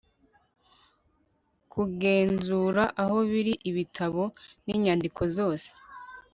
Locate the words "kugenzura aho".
1.71-3.17